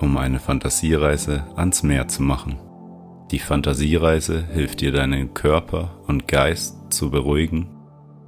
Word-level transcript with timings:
um 0.00 0.16
eine 0.16 0.38
Fantasiereise 0.38 1.44
ans 1.56 1.82
Meer 1.82 2.08
zu 2.08 2.22
machen. 2.22 2.56
Die 3.30 3.38
Fantasiereise 3.38 4.44
hilft 4.52 4.80
dir 4.80 4.92
deinen 4.92 5.34
Körper 5.34 5.98
und 6.06 6.28
Geist 6.28 6.92
zu 6.92 7.10
beruhigen 7.10 7.68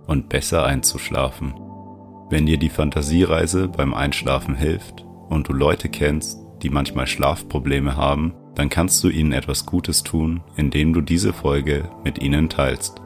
und 0.06 0.28
besser 0.28 0.64
einzuschlafen. 0.64 1.54
Wenn 2.30 2.46
dir 2.46 2.58
die 2.58 2.70
Fantasiereise 2.70 3.68
beim 3.68 3.94
Einschlafen 3.94 4.54
hilft 4.54 5.04
und 5.28 5.48
du 5.48 5.52
Leute 5.52 5.88
kennst, 5.88 6.40
die 6.62 6.70
manchmal 6.70 7.06
Schlafprobleme 7.06 7.96
haben, 7.96 8.34
dann 8.54 8.68
kannst 8.68 9.04
du 9.04 9.08
ihnen 9.08 9.32
etwas 9.32 9.66
Gutes 9.66 10.02
tun, 10.02 10.40
indem 10.56 10.92
du 10.92 11.02
diese 11.02 11.32
Folge 11.32 11.90
mit 12.02 12.20
ihnen 12.20 12.48
teilst. 12.48 13.00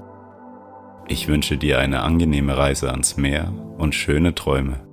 Ich 1.08 1.26
wünsche 1.26 1.58
dir 1.58 1.80
eine 1.80 2.02
angenehme 2.02 2.56
Reise 2.56 2.90
ans 2.90 3.16
Meer 3.16 3.52
und 3.78 3.94
schöne 3.94 4.34
Träume. 4.34 4.89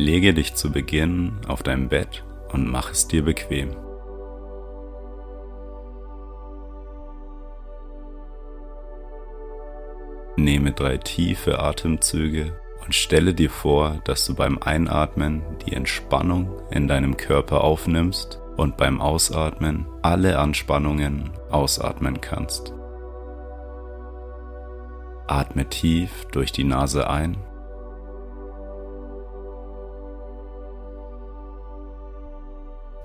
Lege 0.00 0.32
dich 0.32 0.54
zu 0.54 0.70
Beginn 0.70 1.40
auf 1.48 1.64
dein 1.64 1.88
Bett 1.88 2.24
und 2.52 2.70
mach 2.70 2.92
es 2.92 3.08
dir 3.08 3.24
bequem. 3.24 3.70
Nehme 10.36 10.70
drei 10.70 10.98
tiefe 10.98 11.58
Atemzüge 11.58 12.60
und 12.84 12.94
stelle 12.94 13.34
dir 13.34 13.50
vor, 13.50 14.00
dass 14.04 14.24
du 14.24 14.36
beim 14.36 14.58
Einatmen 14.58 15.42
die 15.66 15.72
Entspannung 15.72 16.62
in 16.70 16.86
deinem 16.86 17.16
Körper 17.16 17.64
aufnimmst 17.64 18.40
und 18.56 18.76
beim 18.76 19.00
Ausatmen 19.00 19.88
alle 20.02 20.38
Anspannungen 20.38 21.30
ausatmen 21.50 22.20
kannst. 22.20 22.72
Atme 25.26 25.68
tief 25.68 26.24
durch 26.30 26.52
die 26.52 26.64
Nase 26.64 27.10
ein 27.10 27.36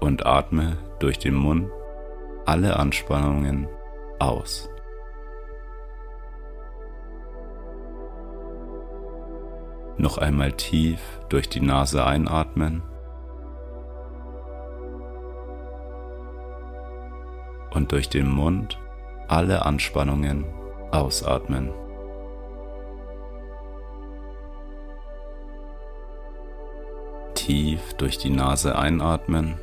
und 0.04 0.26
atme 0.26 0.76
durch 1.00 1.18
den 1.18 1.34
Mund 1.34 1.72
alle 2.46 2.76
Anspannungen 2.76 3.70
aus. 4.20 4.70
Noch 9.98 10.18
einmal 10.18 10.52
tief 10.52 11.00
durch 11.30 11.48
die 11.48 11.62
Nase 11.62 12.06
einatmen. 12.06 12.84
Und 17.72 17.94
durch 17.94 18.10
den 18.10 18.30
Mund 18.30 18.78
alle 19.30 19.66
Anspannungen 19.66 20.44
ausatmen. 20.92 21.72
Tief 27.36 27.94
durch 27.94 28.18
die 28.18 28.32
Nase 28.32 28.78
einatmen. 28.78 29.58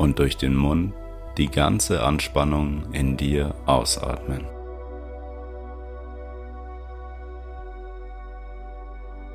Und 0.00 0.18
durch 0.18 0.38
den 0.38 0.56
Mund 0.56 0.94
die 1.36 1.50
ganze 1.50 2.02
Anspannung 2.02 2.90
in 2.92 3.18
dir 3.18 3.54
ausatmen. 3.66 4.46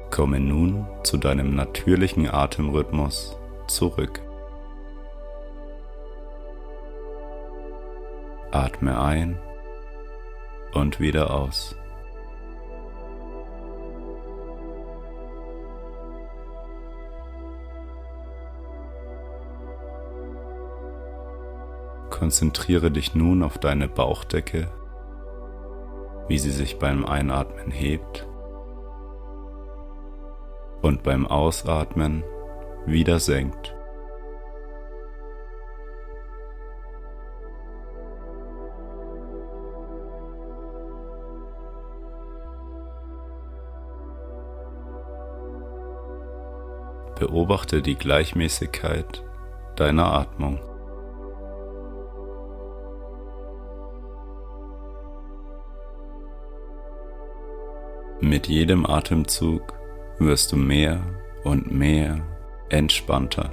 Komme 0.09 0.39
nun 0.39 0.87
zu 1.03 1.17
deinem 1.17 1.53
natürlichen 1.53 2.27
Atemrhythmus 2.27 3.37
zurück. 3.67 4.19
Atme 8.49 8.99
ein 8.99 9.37
und 10.73 10.99
wieder 10.99 11.31
aus. 11.31 11.75
Konzentriere 22.17 22.91
dich 22.91 23.13
nun 23.13 23.43
auf 23.43 23.57
deine 23.57 23.89
Bauchdecke, 23.89 24.69
wie 26.29 26.37
sie 26.37 26.51
sich 26.51 26.79
beim 26.79 27.05
Einatmen 27.05 27.71
hebt 27.71 28.25
und 30.81 31.03
beim 31.03 31.27
Ausatmen 31.27 32.23
wieder 32.85 33.19
senkt. 33.19 33.75
Beobachte 47.19 47.81
die 47.81 47.95
Gleichmäßigkeit 47.95 49.21
deiner 49.75 50.13
Atmung. 50.13 50.74
Mit 58.21 58.47
jedem 58.47 58.85
Atemzug 58.85 59.73
wirst 60.19 60.53
du 60.53 60.55
mehr 60.55 61.01
und 61.43 61.69
mehr 61.71 62.21
entspannter. 62.69 63.51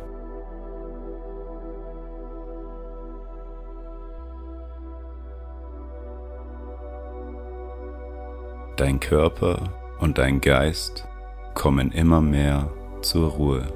Dein 8.77 9.00
Körper 9.00 9.97
und 10.00 10.19
dein 10.19 10.41
Geist 10.41 11.06
kommen 11.55 11.91
immer 11.91 12.21
mehr 12.21 12.71
zur 13.03 13.31
Ruhe. 13.31 13.67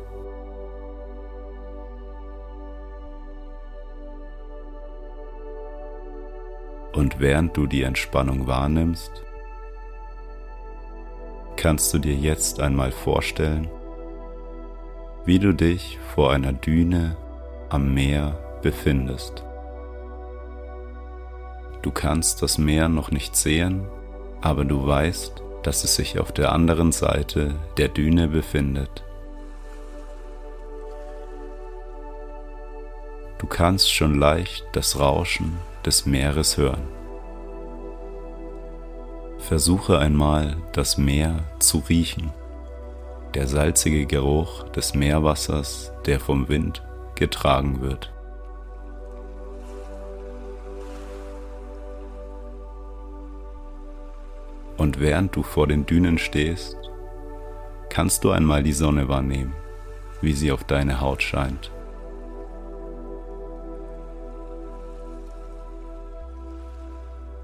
Und 6.92 7.20
während 7.20 7.56
du 7.56 7.66
die 7.66 7.82
Entspannung 7.82 8.46
wahrnimmst, 8.46 9.22
kannst 11.66 11.92
du 11.92 11.98
dir 11.98 12.14
jetzt 12.14 12.60
einmal 12.60 12.92
vorstellen, 12.92 13.68
wie 15.24 15.40
du 15.40 15.52
dich 15.52 15.98
vor 16.14 16.30
einer 16.30 16.52
Düne 16.52 17.16
am 17.70 17.92
Meer 17.92 18.38
befindest. 18.62 19.42
Du 21.82 21.90
kannst 21.90 22.40
das 22.40 22.56
Meer 22.56 22.88
noch 22.88 23.10
nicht 23.10 23.34
sehen, 23.34 23.84
aber 24.42 24.64
du 24.64 24.86
weißt, 24.86 25.42
dass 25.64 25.82
es 25.82 25.96
sich 25.96 26.20
auf 26.20 26.30
der 26.30 26.52
anderen 26.52 26.92
Seite 26.92 27.56
der 27.78 27.88
Düne 27.88 28.28
befindet. 28.28 29.02
Du 33.38 33.48
kannst 33.48 33.92
schon 33.92 34.14
leicht 34.14 34.64
das 34.70 35.00
Rauschen 35.00 35.58
des 35.84 36.06
Meeres 36.06 36.58
hören. 36.58 36.95
Versuche 39.46 40.00
einmal 40.00 40.56
das 40.72 40.98
Meer 40.98 41.44
zu 41.60 41.78
riechen. 41.88 42.32
Der 43.34 43.46
salzige 43.46 44.04
Geruch 44.04 44.64
des 44.70 44.92
Meerwassers, 44.96 45.92
der 46.04 46.18
vom 46.18 46.48
Wind 46.48 46.82
getragen 47.14 47.80
wird. 47.80 48.12
Und 54.76 54.98
während 54.98 55.36
du 55.36 55.44
vor 55.44 55.68
den 55.68 55.86
Dünen 55.86 56.18
stehst, 56.18 56.76
kannst 57.88 58.24
du 58.24 58.32
einmal 58.32 58.64
die 58.64 58.72
Sonne 58.72 59.08
wahrnehmen, 59.08 59.54
wie 60.22 60.32
sie 60.32 60.50
auf 60.50 60.64
deine 60.64 61.00
Haut 61.00 61.22
scheint. 61.22 61.70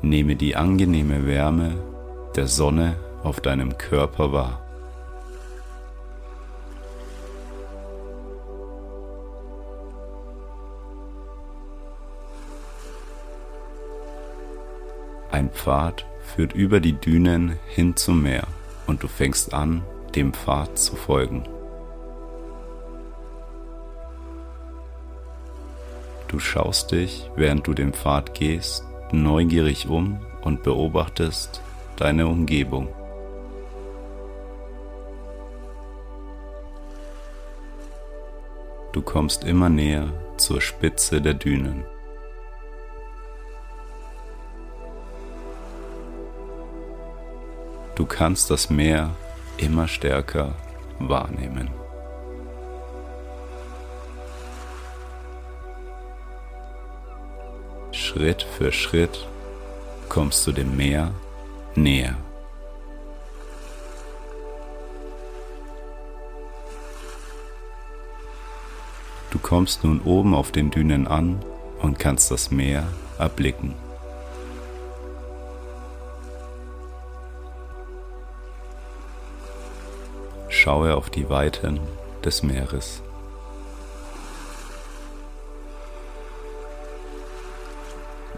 Nehme 0.02 0.34
die 0.34 0.56
angenehme 0.56 1.28
Wärme 1.28 1.91
der 2.36 2.48
Sonne 2.48 2.96
auf 3.22 3.40
deinem 3.40 3.76
Körper 3.78 4.32
wahr. 4.32 4.62
Ein 15.30 15.50
Pfad 15.50 16.04
führt 16.20 16.52
über 16.52 16.80
die 16.80 16.92
Dünen 16.92 17.58
hin 17.66 17.96
zum 17.96 18.22
Meer 18.22 18.46
und 18.86 19.02
du 19.02 19.08
fängst 19.08 19.54
an, 19.54 19.82
dem 20.14 20.32
Pfad 20.32 20.78
zu 20.78 20.94
folgen. 20.94 21.44
Du 26.28 26.38
schaust 26.38 26.92
dich, 26.92 27.30
während 27.36 27.66
du 27.66 27.74
den 27.74 27.92
Pfad 27.92 28.34
gehst, 28.34 28.84
neugierig 29.10 29.88
um 29.88 30.20
und 30.42 30.62
beobachtest 30.62 31.60
deine 31.96 32.26
Umgebung. 32.26 32.88
Du 38.92 39.00
kommst 39.00 39.44
immer 39.44 39.70
näher 39.70 40.12
zur 40.36 40.60
Spitze 40.60 41.22
der 41.22 41.34
Dünen. 41.34 41.84
Du 47.94 48.06
kannst 48.06 48.50
das 48.50 48.68
Meer 48.68 49.10
immer 49.56 49.88
stärker 49.88 50.54
wahrnehmen. 50.98 51.70
Schritt 57.92 58.42
für 58.42 58.72
Schritt 58.72 59.26
kommst 60.08 60.46
du 60.46 60.52
dem 60.52 60.76
Meer 60.76 61.12
näher. 61.76 62.16
Du 69.30 69.38
kommst 69.38 69.82
nun 69.82 70.00
oben 70.02 70.34
auf 70.34 70.52
den 70.52 70.70
Dünen 70.70 71.06
an 71.06 71.42
und 71.80 71.98
kannst 71.98 72.30
das 72.30 72.50
Meer 72.50 72.86
erblicken. 73.18 73.74
Schaue 80.48 80.94
auf 80.94 81.08
die 81.08 81.28
Weiten 81.28 81.80
des 82.24 82.42
Meeres. 82.42 83.02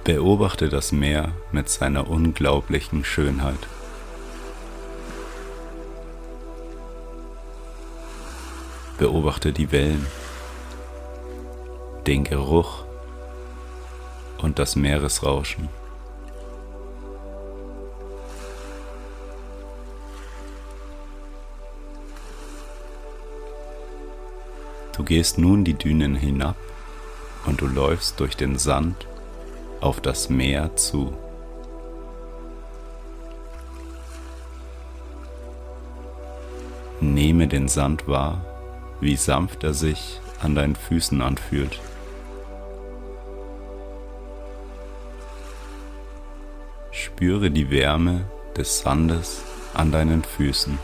Beobachte 0.04 0.68
das 0.68 0.92
Meer 0.92 1.32
mit 1.50 1.70
seiner 1.70 2.10
unglaublichen 2.10 3.06
Schönheit. 3.06 3.66
Beobachte 8.98 9.54
die 9.54 9.72
Wellen, 9.72 10.06
den 12.06 12.22
Geruch 12.24 12.84
und 14.42 14.58
das 14.58 14.76
Meeresrauschen. 14.76 15.70
Du 24.94 25.02
gehst 25.02 25.38
nun 25.38 25.64
die 25.64 25.72
Dünen 25.72 26.14
hinab 26.14 26.56
und 27.46 27.62
du 27.62 27.66
läufst 27.66 28.20
durch 28.20 28.36
den 28.36 28.58
Sand 28.58 29.06
auf 29.80 30.00
das 30.00 30.30
Meer 30.30 30.74
zu. 30.76 31.12
Nehme 37.00 37.48
den 37.48 37.68
Sand 37.68 38.08
wahr, 38.08 38.44
wie 39.00 39.16
sanft 39.16 39.64
er 39.64 39.74
sich 39.74 40.20
an 40.40 40.54
deinen 40.54 40.76
Füßen 40.76 41.20
anfühlt. 41.20 41.80
Spüre 46.90 47.50
die 47.50 47.70
Wärme 47.70 48.26
des 48.56 48.80
Sandes 48.80 49.42
an 49.74 49.92
deinen 49.92 50.24
Füßen. 50.24 50.78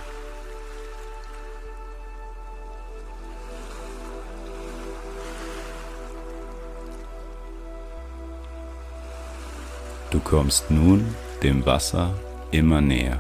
Kommst 10.31 10.71
nun 10.71 11.13
dem 11.43 11.67
Wasser 11.67 12.15
immer 12.53 12.81
näher. 12.81 13.19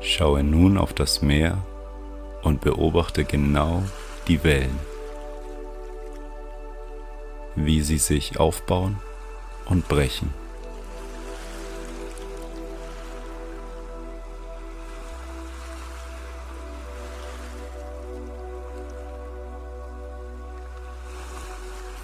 Schaue 0.00 0.42
nun 0.42 0.78
auf 0.78 0.92
das 0.92 1.22
Meer 1.22 1.58
und 2.42 2.60
beobachte 2.60 3.24
genau 3.24 3.84
die 4.26 4.42
Wellen, 4.42 4.80
wie 7.54 7.82
sie 7.82 7.98
sich 7.98 8.40
aufbauen 8.40 8.98
und 9.66 9.86
brechen. 9.86 10.34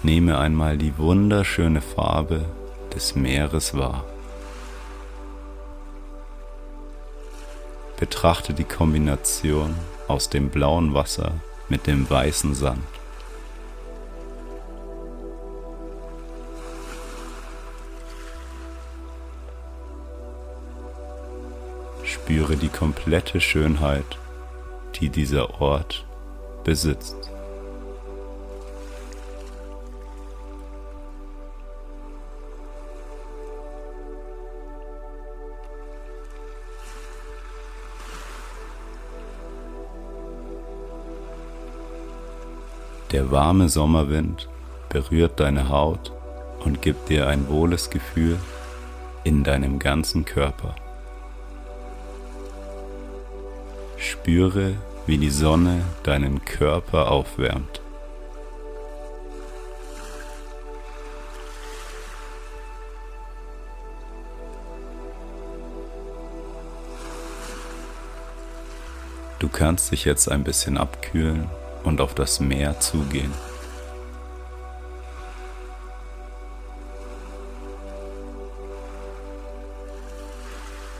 Nehme 0.05 0.37
einmal 0.37 0.77
die 0.77 0.95
wunderschöne 0.99 1.81
Farbe 1.81 2.45
des 2.93 3.15
Meeres 3.15 3.75
wahr. 3.75 4.05
Betrachte 7.99 8.53
die 8.53 8.65
Kombination 8.65 9.73
aus 10.07 10.29
dem 10.29 10.49
blauen 10.49 10.93
Wasser 10.93 11.31
mit 11.69 11.87
dem 11.87 12.07
weißen 12.07 12.53
Sand. 12.53 12.83
Spüre 22.03 22.57
die 22.57 22.69
komplette 22.69 23.41
Schönheit, 23.41 24.19
die 25.01 25.09
dieser 25.09 25.59
Ort 25.59 26.05
besitzt. 26.63 27.31
Der 43.15 43.31
warme 43.31 43.69
Sommerwind 43.69 44.49
berührt 44.89 45.39
deine 45.39 45.69
Haut 45.69 46.11
und 46.65 46.81
gibt 46.81 47.07
dir 47.07 47.29
ein 47.29 47.47
wohles 47.47 47.89
Gefühl 47.89 48.37
in 49.23 49.45
deinem 49.45 49.79
ganzen 49.79 50.25
Körper. 50.25 50.75
Spüre, 53.95 54.73
wie 55.05 55.17
die 55.17 55.29
Sonne 55.29 55.79
deinen 56.03 56.43
Körper 56.43 57.09
aufwärmt. 57.09 57.79
Du 69.39 69.47
kannst 69.47 69.93
dich 69.93 70.03
jetzt 70.03 70.29
ein 70.29 70.43
bisschen 70.43 70.77
abkühlen 70.77 71.49
und 71.85 72.01
auf 72.01 72.13
das 72.13 72.39
Meer 72.39 72.79
zugehen. 72.79 73.31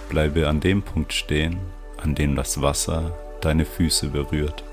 Bleibe 0.09 0.47
an 0.47 0.61
dem 0.61 0.81
Punkt 0.81 1.11
stehen, 1.11 1.59
an 1.97 2.15
dem 2.15 2.35
das 2.35 2.61
Wasser 2.61 3.11
deine 3.41 3.65
Füße 3.65 4.07
berührt. 4.09 4.63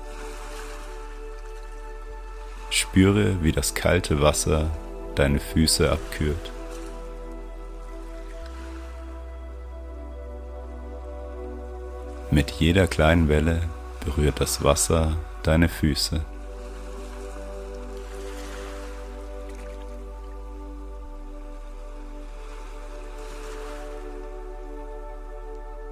Spüre, 2.69 3.43
wie 3.43 3.51
das 3.51 3.75
kalte 3.75 4.21
Wasser 4.21 4.71
deine 5.15 5.39
Füße 5.39 5.91
abkühlt. 5.91 6.51
Mit 12.31 12.49
jeder 12.51 12.87
kleinen 12.87 13.27
Welle 13.27 13.61
berührt 14.03 14.39
das 14.39 14.63
Wasser 14.63 15.17
deine 15.47 15.69
Füße. 15.69 16.21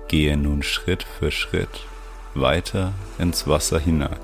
Gehe 0.07 0.35
nun 0.35 0.61
Schritt 0.61 1.03
für 1.03 1.31
Schritt 1.31 1.85
weiter 2.33 2.93
ins 3.17 3.47
Wasser 3.47 3.79
hinein. 3.79 4.19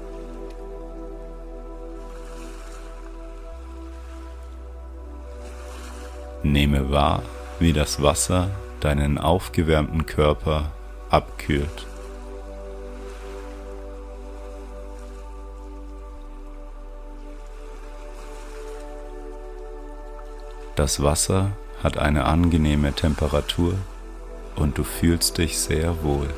Nehme 6.44 6.92
wahr, 6.92 7.24
wie 7.60 7.74
das 7.74 8.02
Wasser 8.02 8.52
deinen 8.80 9.18
aufgewärmten 9.18 10.06
Körper 10.06 10.72
abkühlt. 11.10 11.88
Das 20.78 21.02
Wasser 21.02 21.54
hat 21.82 21.98
eine 21.98 22.26
angenehme 22.26 22.94
Temperatur 22.94 23.74
und 24.56 24.78
du 24.78 24.84
fühlst 24.84 25.40
dich 25.40 25.58
sehr 25.58 26.04
wohl. 26.04 26.30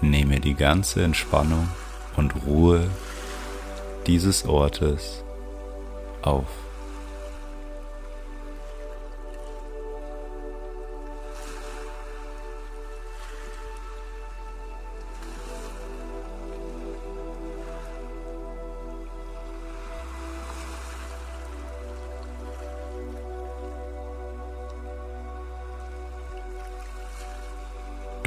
Nehme 0.00 0.38
die 0.38 0.54
ganze 0.54 1.02
Entspannung 1.02 1.66
und 2.16 2.46
Ruhe 2.46 2.88
dieses 4.06 4.46
Ortes 4.46 5.24
auf. 6.22 6.59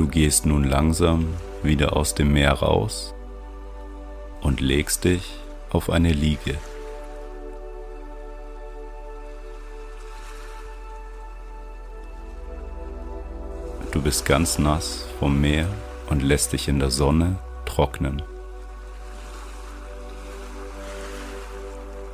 Du 0.04 0.10
gehst 0.10 0.46
nun 0.46 0.66
langsam 0.66 1.30
wieder 1.64 1.96
aus 1.96 2.14
dem 2.14 2.34
Meer 2.34 2.52
raus 2.52 3.14
und 4.42 4.60
legst 4.60 5.06
dich 5.06 5.40
auf 5.70 5.90
eine 5.90 6.12
Liege. 6.12 6.58
Du 13.94 14.02
bist 14.02 14.26
ganz 14.26 14.60
nass 14.60 15.06
vom 15.20 15.40
Meer 15.40 15.70
und 16.10 16.22
lässt 16.22 16.52
dich 16.52 16.68
in 16.68 16.80
der 16.80 16.92
Sonne 16.92 17.38
trocknen. 17.64 18.22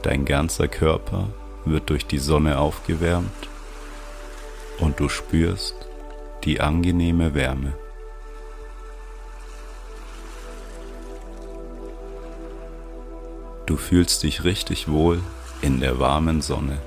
Dein 0.03 0.25
ganzer 0.25 0.67
Körper 0.67 1.29
wird 1.65 1.89
durch 1.89 2.05
die 2.05 2.19
Sonne 2.19 2.59
aufgewärmt 2.59 3.49
und 4.77 4.99
du 4.99 5.09
spürst, 5.09 5.88
die 6.43 6.61
angenehme 6.61 7.33
Wärme. 7.33 7.73
Du 13.65 13.77
fühlst 13.77 14.23
dich 14.23 14.43
richtig 14.43 14.87
wohl 14.87 15.21
in 15.61 15.79
der 15.79 15.99
warmen 15.99 16.41
Sonne. 16.41 16.79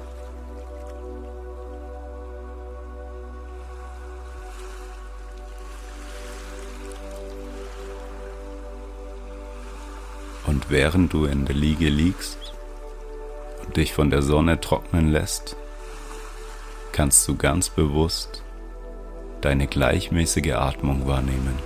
Und 10.45 10.71
während 10.71 11.13
du 11.13 11.25
in 11.25 11.47
der 11.47 11.55
Liege 11.55 11.89
liegst 11.89 12.53
und 13.65 13.77
dich 13.77 13.95
von 13.95 14.11
der 14.11 14.23
Sonne 14.23 14.61
trocknen 14.61 15.13
lässt, 15.13 15.57
kannst 16.91 17.27
du 17.29 17.37
ganz 17.37 17.71
bewusst 17.71 18.43
deine 19.43 19.67
gleichmäßige 19.67 20.53
Atmung 20.53 21.07
wahrnehmen. 21.07 21.59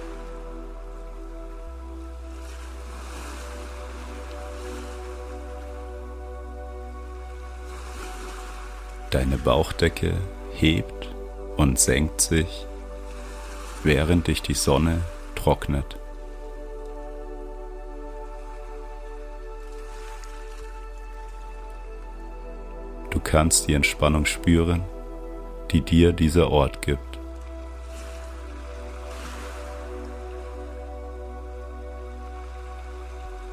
Deine 9.10 9.36
Bauchdecke 9.38 10.14
hebt 10.54 11.14
und 11.56 11.78
senkt 11.78 12.20
sich, 12.20 12.66
während 13.84 14.26
dich 14.26 14.42
die 14.42 14.54
Sonne 14.54 15.02
trocknet. 15.34 15.96
Du 23.10 23.20
kannst 23.20 23.68
die 23.68 23.74
Entspannung 23.74 24.26
spüren, 24.26 24.82
die 25.70 25.80
dir 25.82 26.12
dieser 26.12 26.50
Ort 26.50 26.82
gibt. 26.82 27.15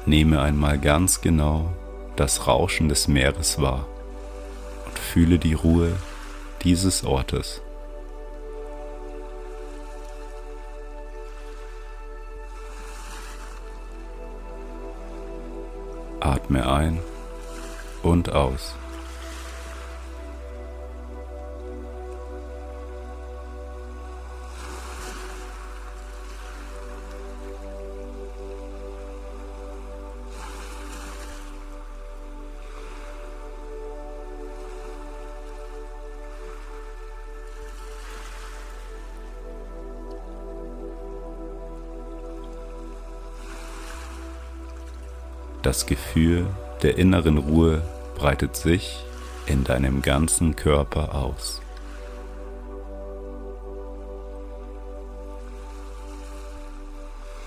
Nehme 0.06 0.42
einmal 0.42 0.78
ganz 0.78 1.22
genau 1.22 1.72
das 2.16 2.46
Rauschen 2.46 2.88
des 2.88 3.08
Meeres 3.08 3.60
wahr 3.60 3.86
und 4.86 4.98
fühle 4.98 5.38
die 5.38 5.54
Ruhe 5.54 5.96
dieses 6.62 7.04
Ortes. 7.04 7.62
Atme 16.20 16.70
ein 16.70 17.00
und 18.02 18.30
aus. 18.32 18.74
Das 45.64 45.86
Gefühl 45.86 46.46
der 46.82 46.98
inneren 46.98 47.38
Ruhe 47.38 47.80
breitet 48.16 48.54
sich 48.54 49.02
in 49.46 49.64
deinem 49.64 50.02
ganzen 50.02 50.56
Körper 50.56 51.14
aus. 51.14 51.62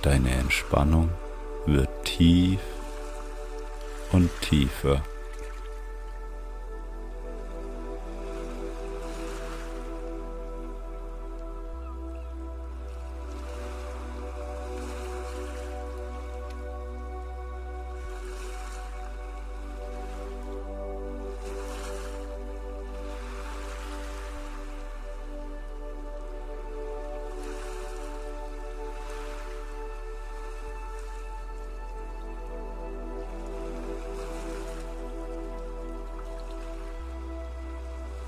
Deine 0.01 0.31
Entspannung 0.31 1.11
wird 1.67 1.89
tief 2.05 2.59
und 4.11 4.31
tiefer. 4.41 5.03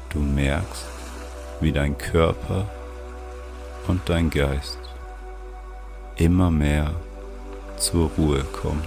Du 0.10 0.20
merkst, 0.20 0.86
wie 1.60 1.72
dein 1.72 1.96
Körper 1.96 2.68
und 3.88 4.02
dein 4.10 4.32
Geist 4.32 4.80
immer 6.16 6.50
mehr 6.50 6.96
zur 7.78 8.10
Ruhe 8.18 8.44
kommen. 8.44 8.84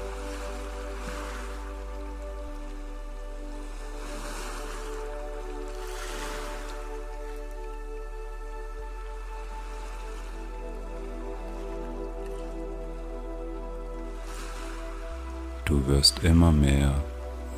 Du 15.65 15.87
wirst 15.87 16.25
immer 16.25 16.51
mehr 16.51 16.93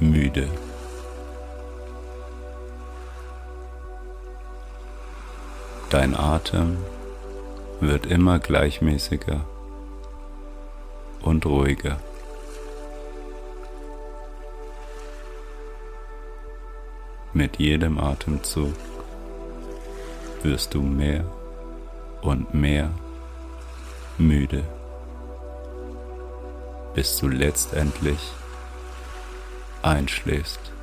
müde. 0.00 0.49
Dein 5.94 6.16
Atem 6.16 6.78
wird 7.78 8.06
immer 8.06 8.40
gleichmäßiger 8.40 9.44
und 11.22 11.46
ruhiger. 11.46 12.00
Mit 17.32 17.60
jedem 17.60 18.00
Atemzug 18.00 18.74
wirst 20.42 20.74
du 20.74 20.82
mehr 20.82 21.24
und 22.22 22.52
mehr 22.52 22.90
müde, 24.18 24.64
bis 26.96 27.18
du 27.18 27.28
letztendlich 27.28 28.32
einschläfst. 29.82 30.74